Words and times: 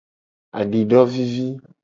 Adidovivi. 0.59 1.47